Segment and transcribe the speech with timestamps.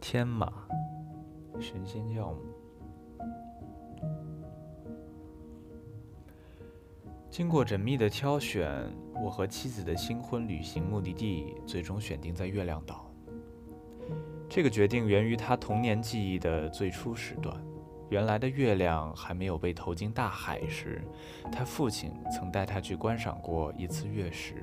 [0.00, 0.52] 天马，
[1.58, 2.38] 神仙教母。
[7.28, 8.70] 经过缜密的挑选，
[9.22, 13.10] 我和妻子的新婚旅行目的地最终选定在月亮岛。
[14.48, 17.65] 这个决定源于他童年记忆的最初时段。
[18.08, 21.02] 原来的月亮还没有被投进大海时，
[21.50, 24.54] 他父亲曾带他去观赏过一次月食。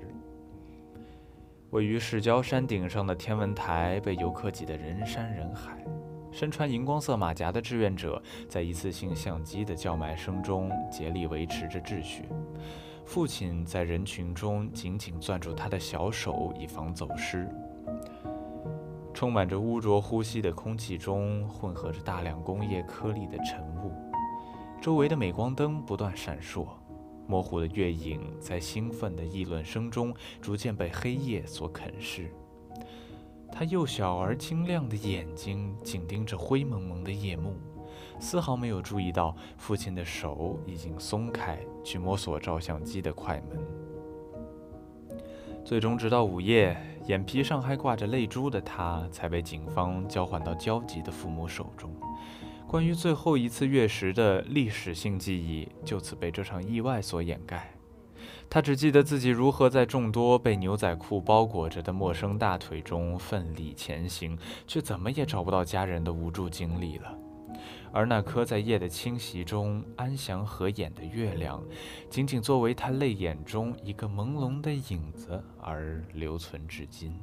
[1.71, 5.83] 位于市郊山顶上的天文台被游客挤得人山人海。
[6.31, 12.23] 身穿荧光色马甲的志愿者在一次性相机的叫卖声中竭力维持着秩序。
[13.05, 17.47] 父亲在人群中紧紧攥住他的小手，以防走失。
[19.13, 23.91] 充满着污浊呼吸的空气中混合着大量工业颗粒的尘雾，
[24.81, 26.67] 周围的镁光灯不断闪烁，
[27.27, 32.33] 模糊的月影在兴奋的议论声中逐渐被黑夜所啃噬。
[33.51, 37.53] 他幼小而晶亮的眼睛紧盯着灰蒙蒙的夜幕，
[38.19, 43.92] 丝毫没有注意到父亲的手已经松开，去摸索照相机的快门。
[45.65, 51.89] 最终，直到午夜，眼皮上还挂着泪珠的他，才被警方交还到焦急的父母手中。
[52.67, 57.71] 关于最后一次月食的历史性记忆，就此被这场意外所掩盖。
[58.49, 67.17] 他只记得自己如何在众多被牛仔裤包裹着的陌生大腿中奋力前行，却怎么也找不到家人的无助经历了。
[67.91, 71.63] 而那颗在夜的侵袭中安详合眼的月亮，
[72.09, 77.19] 仅仅作为他泪眼中一个朦胧的影子而留存至今。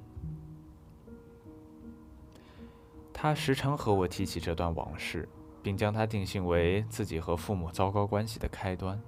[3.12, 5.28] 他时常和我提起这段往事，
[5.62, 9.00] 并将它定性为自己和父母糟糕关系的开端。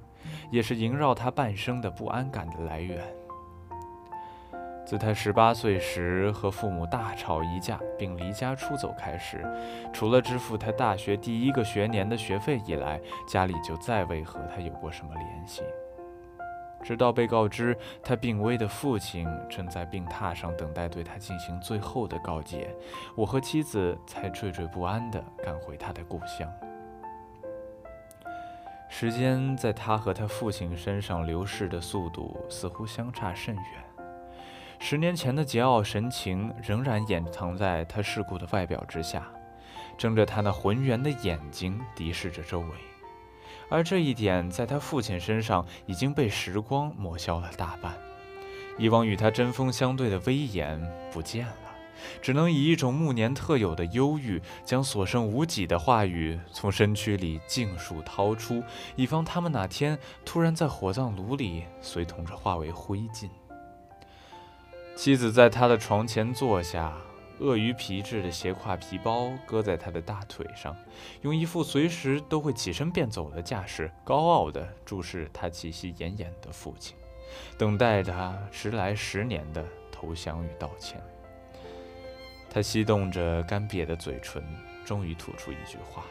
[0.53, 3.13] 也是萦绕他半生的不安感的来源。
[4.93, 9.43] 自他十八岁时和父母大吵一架并离家出走开始，
[9.91, 15.63] 除了支付他大学第一个学年的学费以来，家里就再未和他有过什么联系。
[16.83, 22.69] 直到被告知他病危的父亲正在病榻上等待对他进行最后的告诫，
[23.17, 26.47] 我和妻子才惴惴不安地赶回他的故乡。
[28.91, 33.92] 时间在他和他父亲身上流逝的速度似乎相差甚远。
[34.85, 39.25] 十年前的桀骜神情仍然掩藏在他世故的外表之下，
[39.97, 42.67] 睁着他那浑圆的眼睛敌视着周围。
[43.71, 47.97] 而这一点在他父亲身上已经被时光抹消了大半，
[48.77, 50.83] 以往与他针锋相对的威严
[51.13, 51.55] 不见了。
[52.21, 58.61] 只能以一种暮年特有的忧郁，将所剩无几的话语从身躯里尽数掏出，
[58.97, 63.29] 以防他们哪天突然在火葬炉里随同着化为灰烬。
[64.95, 66.93] 妻子在他的床前坐下，
[67.39, 70.77] 鳄鱼皮质的斜挎皮包搁在他的大腿上，
[71.23, 76.97] 用一副随时都会起身便走的架势，高傲地注视他气息奄奄的父亲，
[77.59, 81.03] 等待他迟来十年的投降与道歉。
[82.49, 84.45] 他翕动着干瘪的嘴唇，
[84.85, 86.05] 终于吐出一句话：“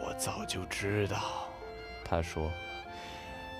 [0.00, 1.46] 我早就知道。”
[2.04, 2.50] 他说：“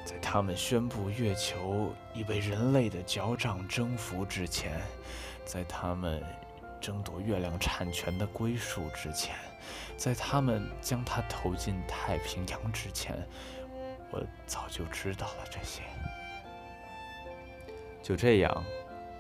[0.05, 4.81] 在他们宣布月球已被人类的脚掌征服之前，
[5.45, 6.23] 在他们
[6.81, 9.35] 争夺月亮产权的归属之前，
[9.97, 13.17] 在他们将它投进太平洋之前，
[14.11, 15.83] 我早就知道了这些。”
[18.03, 18.65] 就这样。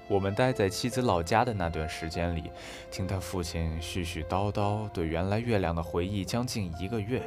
[0.08, 2.50] 我们待在妻子老家的那段时间里，
[2.90, 7.22] 听他父亲絮絮叨叨对原来月亮的回忆将近一个月。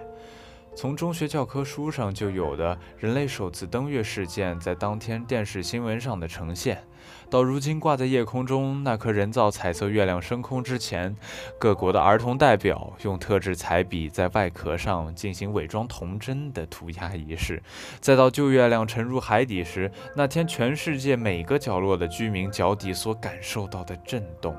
[0.75, 6.83] 从中学教科书上就有的人类首次登月事件，在当天电视新闻上的呈现。
[7.29, 11.15] 到如今挂在夜空中那颗人造彩色月亮升空之前，
[11.57, 17.63] 各国的儿童代表用特制彩笔在外壳上进行伪装童真的涂鸦仪式，
[18.01, 24.55] 再到旧月亮沉入海底时，那天全世界每个角落的居民脚底所感受到的震动，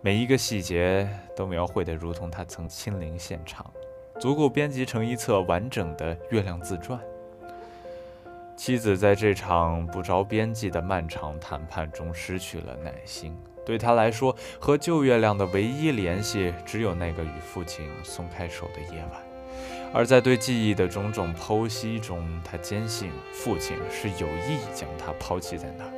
[0.00, 1.06] 每一个细节
[1.36, 3.70] 都描绘得如同他曾亲临现场，
[4.18, 6.98] 足够编辑成一册完整的月亮自传。
[8.56, 13.36] 妻子在这场不着边际的漫长谈判中失去了耐心。
[13.64, 19.22] 对他来说，和旧月亮的唯一联系只有那个与父亲松开手的夜晚。
[19.94, 25.92] 而在对记忆的种种剖析中，他坚信父亲是有意将他抛弃在那儿，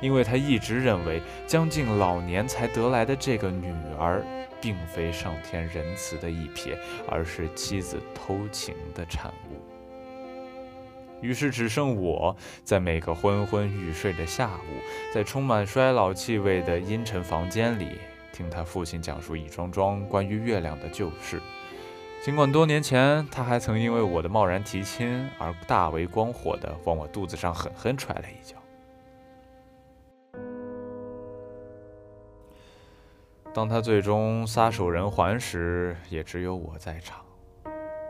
[0.00, 4.24] 因为他一直认为将近老年才得来的这个女儿，
[4.60, 6.76] 并非上天仁慈的一瞥，
[7.08, 9.60] 而是妻子偷情的产物。
[11.20, 17.98] 于是只剩我在每个昏昏欲睡的下午，在充满衰老气味的阴沉房间里，
[18.32, 21.42] 听他父亲讲述一桩桩关于月亮的旧事。
[22.24, 28.57] 尽管多年前他还曾因为我的贸然提亲而大为光火地往我肚子上狠狠踹了一脚。
[33.54, 37.18] 当他最终撒手人寰时，也只有我在场。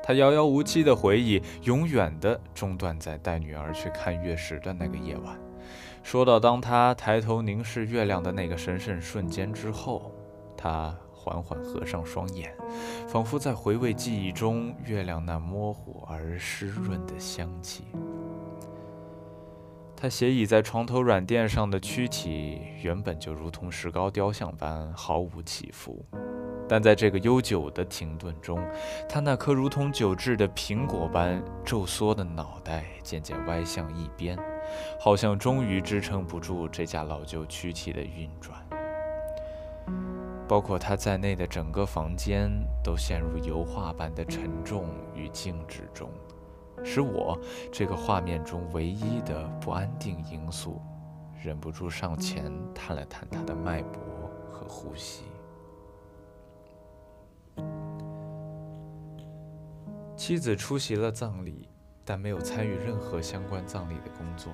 [0.03, 5.39] 他遥遥无期的回忆，永远的中断在带女儿去看月食的那个夜晚。
[6.03, 10.11] 说到当他抬头凝视月亮的那个神圣瞬间之后，
[10.57, 12.55] 他缓缓合上双眼，
[13.07, 17.85] 仿佛在回味记忆中月亮那模糊而湿润的香气。
[20.01, 26.07] 他斜倚在床头软垫上的躯体，原本就如同石膏雕像般毫无起伏。
[26.69, 28.65] 但在这个悠久的停顿中，
[29.09, 34.39] 他那颗如同久治的苹果般皱缩的脑袋渐渐歪向一边，
[35.01, 38.57] 好像终于支撑不住这架老旧躯体的运转。
[40.47, 42.49] 包括他在内的整个房间
[42.85, 46.09] 都陷入油画般的沉重与静止中，
[46.85, 47.39] 使我
[47.73, 50.81] 这个画面中唯一的不安定因素，
[51.43, 54.01] 忍不住上前探了探他的脉搏
[54.51, 55.25] 和呼吸。
[60.17, 61.69] 妻子出席了葬礼，
[62.05, 64.53] 但没有参与任何相关葬礼的工作。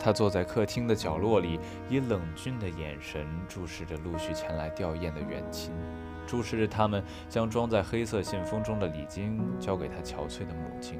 [0.00, 5.72] 他坐在客厅的角落里，以冷峻的眼神注视着陆续前来吊唁的远亲，
[6.26, 10.98] 注视着他们将装在黑色信封中的礼金交给他憔悴的母亲，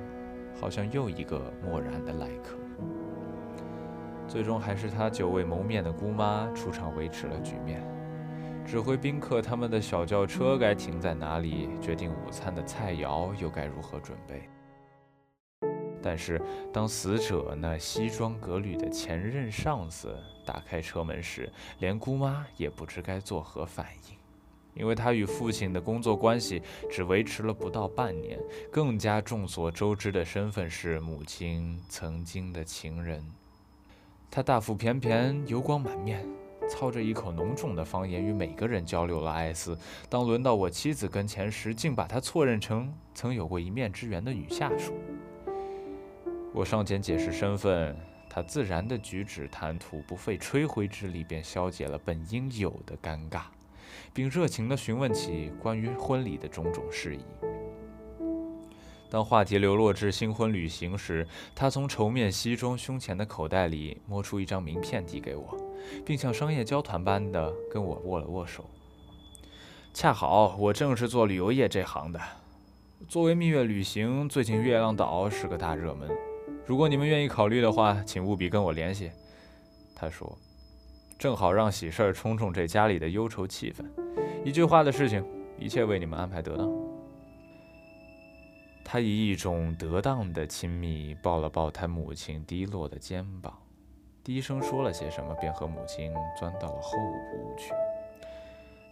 [0.61, 2.57] 好像又一个漠然的来客。
[4.27, 7.83] 最终，还是他久未谋面的姑妈出场维持了局面。
[8.65, 14.49] 指挥宾客他们的小轿车该停在哪里，决定午餐的菜肴又该如何准备。
[16.03, 16.41] 但是，
[16.73, 20.17] 当死者那西装革履的前任上司
[20.47, 24.17] 打开车门时，连姑妈也不知该作何反应，
[24.75, 28.39] 因为他与父亲的工作关系只维持了不到半年，
[28.71, 33.25] 更加众所周知的身份是母亲曾经的情人。
[34.31, 36.27] 他大腹便便，油光满面。
[36.67, 39.79] 操着一口浓重的方言与每个人交流了艾斯。
[40.09, 44.95] 当轮到我妻子跟前时，竟把他错认成曾有过一面之缘的女下属。
[46.55, 47.95] 我上前解释身份，
[48.31, 53.43] 他自然的举止谈吐，不费吹灰之力便消解了本应有的尴尬，
[54.13, 57.21] 并热情地询问起关于婚礼的种种事宜。
[59.11, 65.57] 当话题流落至新婚旅行时，他从绸面西装胸前的口袋里摸出一张名片递给我。
[66.03, 68.65] 并像商业交谈般的跟我握了握手。
[69.93, 72.19] 恰好我正是做旅游业这行的。
[73.07, 76.09] 作为蜜月旅行，最近月亮岛是个大热门。
[76.65, 79.11] 如果你们愿意考虑的话，请务必跟我联系。
[79.95, 80.37] 他说
[81.19, 83.85] ：“正好让喜事儿冲冲这家里的忧愁气氛。
[84.45, 85.25] 一句话的事情，
[85.59, 86.71] 一切为你们安排得当。”
[88.85, 93.57] 他以一种得当的亲密抱了抱他母亲低落的肩膀。
[94.23, 97.73] 低声说了些什么，便和母亲钻到了后屋去。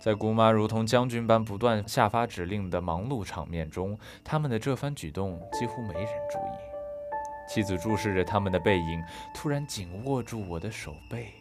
[0.01, 7.49] 在姑妈如同将军般不断下发指令的忙碌场面中，他们的这番举动几乎没人注意。
[7.49, 9.03] 妻子注视着他们的背影，
[9.35, 11.33] 突然紧握住我的手背，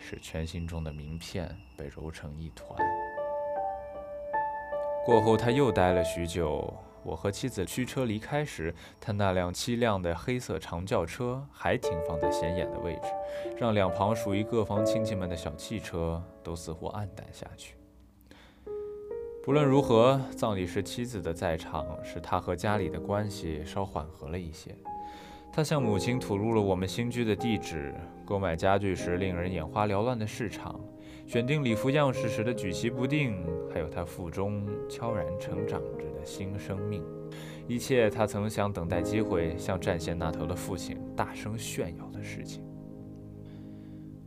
[0.00, 2.76] 使全心中的名片被揉成一团。
[5.04, 6.72] 过后，他又待了许久。
[7.02, 13.08] 我和妻子驱车离开时，他那辆凄亮的黑色长轿车还停放在显眼的位置，
[13.56, 17.74] 让两旁属于各方亲戚们的小汽车都似乎黯淡下去。
[19.42, 24.76] 不论如何，葬礼时妻子的在场，使他和家里的关系稍缓和了一些。
[25.52, 27.92] 他向母亲吐露了我们新居的地址，
[28.24, 30.80] 购买家具时令人眼花缭乱的市场。
[31.26, 33.36] 选定礼服样式时的举棋不定，
[33.72, 37.04] 还有他腹中悄然成长着的新生命，
[37.66, 42.64] 一切他曾想等待机会向战线那头的父亲大声炫耀的事情。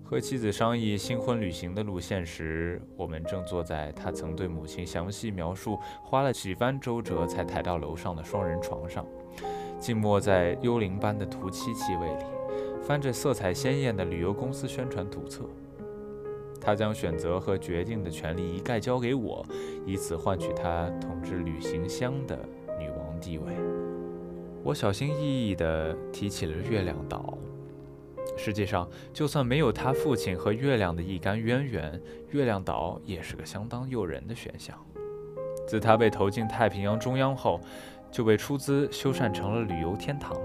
[0.03, 9.06] 和妻子商议新婚旅行的路线时，我们正坐在他曾对母亲详细描述、花了几番周折才抬到楼上的双人床上，
[9.84, 12.24] 静默在幽灵般的涂漆气味里，
[12.82, 15.44] 翻着色彩鲜艳的旅游公司宣传图册。
[16.62, 19.46] 他将选择和决定的权利一概交给我，
[19.86, 22.40] 以此换取他统治旅行箱的
[22.80, 23.54] 女王地位。
[24.63, 27.38] 我小心翼翼地提起了月亮岛。
[28.38, 34.80] 实际上，就算没有他父亲和月亮的一干渊源，月亮岛也是个相当诱人的选项。
[35.66, 37.60] 自他被投进太平洋中央后，
[38.13, 40.38] 就被出资修缮成了旅游天堂。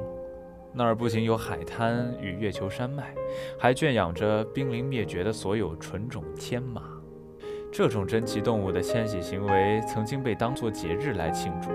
[0.72, 3.14] 那儿不仅有海滩与月球山脉，
[3.58, 6.82] 还圈养着濒临灭绝的所有纯种天马。
[7.70, 11.70] 这种珍奇动物的迁徙行为曾经被当作节日来庆祝。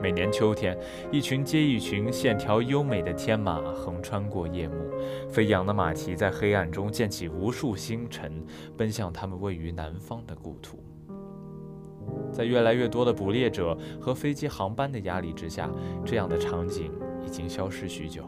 [0.00, 0.78] 每年秋天，
[1.10, 4.74] 一群接一群线条优美的天马横穿过夜幕，
[5.28, 8.44] 飞扬的马蹄在黑暗中溅起无数星辰，
[8.76, 10.78] 奔向他们位于南方的故土。
[12.32, 15.70] 在越来越多的捕猎者和飞机航班的压力之下，
[16.04, 16.92] 这样的场景
[17.24, 18.24] 已经消失许久。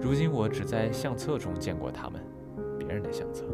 [0.00, 2.20] 如今，我只在相册中见过它们，
[2.78, 3.44] 别人的相册。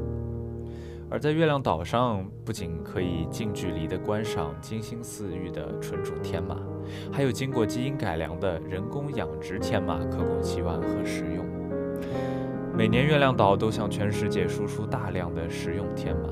[1.12, 6.57] 而在月亮岛上，不仅可以近距离地观赏金星似玉的纯种天马，
[7.12, 11.45] 还有经过基因改良的人工养殖天马可供期玩和食用。
[12.76, 16.28] 每年，月亮岛都向全世界输出大量的食用天马，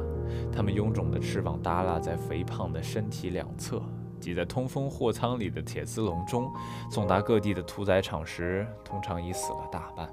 [0.53, 3.83] 它们臃肿的翅膀耷拉在肥胖的身体两侧，
[4.21, 6.51] 挤在通风货舱里的铁丝笼中，
[6.91, 10.09] 送达各地的屠宰场时，通常已死了大半。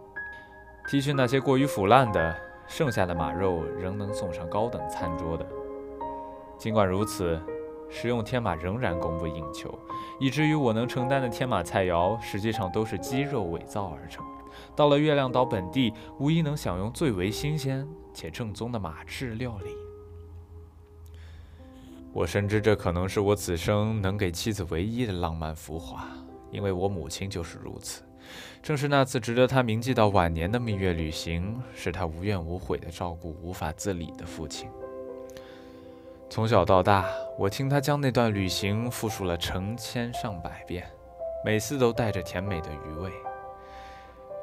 [0.88, 2.36] 剔去那些过于腐烂的。
[2.68, 5.46] 剩下的马肉仍能送上高等餐桌的。
[6.58, 7.40] 尽管如此，
[7.92, 9.72] 食用天马仍然供不应求，
[10.20, 14.26] 以至于我能承担的天马菜肴实际上都是鸡肉伪造而成。
[14.76, 19.85] 到了月亮岛本地，无疑能享用最为新鲜且正宗的马翅料理。
[22.16, 26.08] 我深知这可能是我此生能给妻子唯一的浪漫浮华，
[26.50, 28.04] 因为我母亲就是如此。
[28.64, 34.70] 正是那次值得她铭记到晚年的蜜月旅行，使她无怨无悔地照顾无法自理的父亲。
[36.30, 37.06] 从小到大，
[37.38, 40.90] 我听他将那段旅行复述了成千上百遍，
[41.44, 43.12] 每次都带着甜美的余味。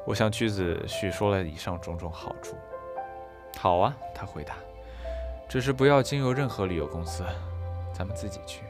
[0.05, 2.55] 我向妻子叙说了以上种种好处。
[3.57, 4.57] 好啊，他回答，
[5.49, 7.23] 只是不要经由任何旅游公司，
[7.93, 8.63] 咱们自己去。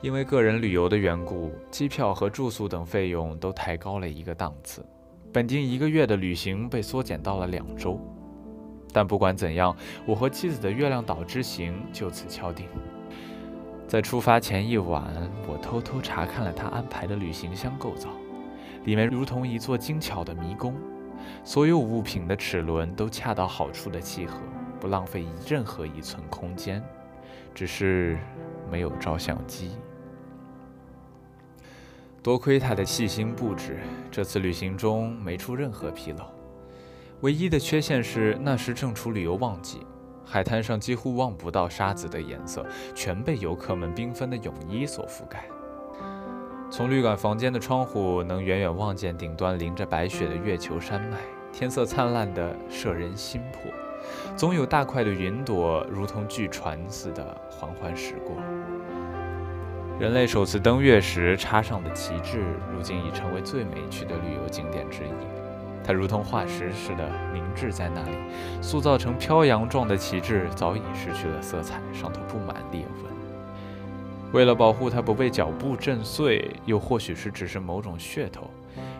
[0.00, 4.84] 因为个人旅游的缘故，机票和住宿等费用都抬高了一个档次。
[5.32, 8.00] 本定一个月的旅行被缩减到了两周。
[8.92, 12.66] 但不管怎样，我和妻子的月亮岛之行就此敲定。
[13.88, 18.08] 在出发前一晚，我偷偷查看了他安排的旅行箱构造，
[18.84, 20.74] 里面如同一座精巧的迷宫，
[21.44, 24.38] 所有物品的齿轮都恰到好处的契合，
[24.80, 26.82] 不浪费任何一寸空间。
[27.54, 28.18] 只是
[28.70, 29.70] 没有照相机。
[32.22, 33.78] 多亏他的细心布置，
[34.10, 36.26] 这次旅行中没出任何纰漏。
[37.22, 39.86] 唯一的缺陷是那时正处旅游旺季，
[40.22, 45.46] 海滩上几乎望不到沙子的颜色，全被游客们缤纷的泳衣所覆盖。
[46.70, 51.16] 从旅馆房间的窗户，能远远望见顶端淋着白雪的月球山脉，
[51.54, 53.72] 天色灿烂的摄人心魄。
[54.36, 58.36] 总有大块的云朵，如同巨船似的缓缓驶过。
[59.98, 62.42] 人类首次登月时插上的旗帜，
[62.74, 65.10] 如今已成为最美趣的旅游景点之一。
[65.82, 68.16] 它如同化石似的凝滞在那里，
[68.60, 73.12] 塑造成飘扬状的旗帜早已失去了色彩，上头布满裂纹。
[74.32, 78.50] 为了保护它不被脚步震碎，又或许是只是某种噱头，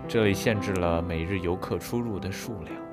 [0.06, 2.85] 这里限制了每日游客出入的数量。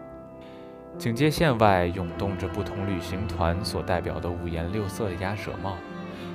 [0.97, 5.75] 警戒线外涌动着不同旅行团所代表的五颜六色的鸭舌帽。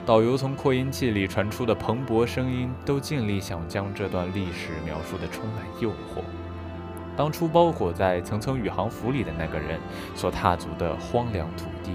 [0.04, 6.22] 导游从扩音器里传出的蓬勃声音，都尽力想将这段历史描述得充满诱惑。
[7.16, 9.78] 当初包裹在层层宇航服里的那个人
[10.14, 11.92] 所踏足的荒凉土地，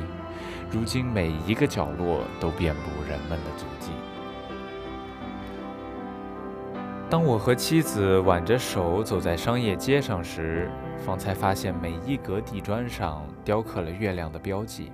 [0.69, 3.91] 如今每一个角落都遍布人们的足迹。
[7.09, 10.69] 当我和妻子挽着手走在商业街上时，
[11.03, 14.91] 方才发现每一格地砖上雕刻了月亮的标记。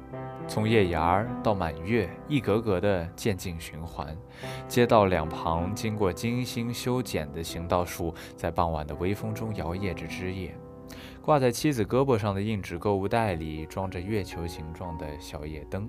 [0.47, 4.17] 从月牙儿到满月，一格格的渐进循环。
[4.67, 10.55] 街道两旁经过精心修剪的行道树，在傍晚的微风中摇曳着枝叶。
[11.21, 15.87] 挂在妻子胳膊上的硬纸购物袋里装着月球形状的小夜灯。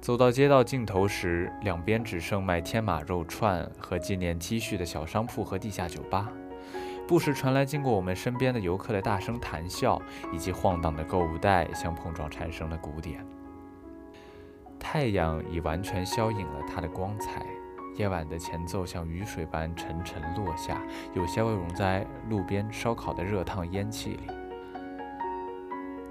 [0.00, 6.30] 走到街道尽头时，两边只剩卖天马肉串和纪念 T 恤的小商铺和地下酒吧。
[7.06, 10.00] 不时传来经过我们身边的游客的大声谈笑，
[10.32, 13.24] 以及晃荡的购物袋相碰撞产生的鼓点。
[14.78, 17.44] 太阳已完全消隐了它的光彩，
[17.96, 20.80] 夜晚的前奏像雨水般沉沉落下，
[21.14, 24.22] 有些融在路边烧烤的热烫烟气里。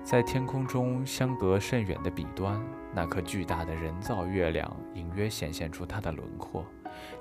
[0.03, 2.61] 在天空中相隔甚远的彼端，
[2.93, 6.63] 那颗巨大的人造月亮隐约显现出它的轮廓，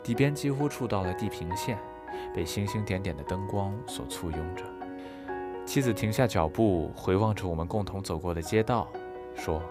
[0.02, 1.78] 底边几乎触到了地平线。
[2.34, 4.64] 被星星点点的灯光所簇拥着，
[5.64, 8.88] 妻子停下脚步，回望着我们共同走过的街道，
[9.34, 9.62] 说：“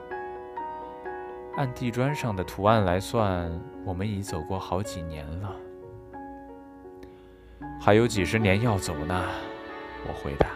[1.57, 3.51] 按地砖上的图案来算，
[3.86, 5.55] 我们已走过好几年了。”
[7.79, 9.25] 还有几十年要走呢，
[10.07, 10.48] 我回答。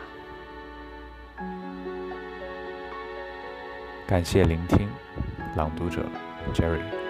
[4.07, 4.87] 感谢聆听，
[5.55, 6.03] 朗读者
[6.53, 7.04] Jerry。